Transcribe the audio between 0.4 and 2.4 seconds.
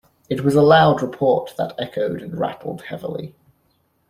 was a loud report that echoed and